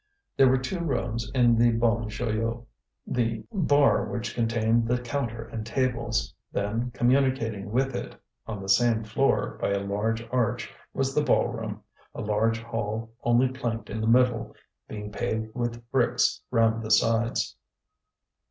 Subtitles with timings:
[0.35, 2.65] There were two rooms in the Bon Joyeux:
[3.05, 8.15] the bar which contained the counter and tables; then, communicating with it
[8.47, 11.83] on the same floor by a large arch, was the ball room,
[12.15, 14.55] a large hall only planked in the middle,
[14.87, 17.55] being paved with bricks round the sides.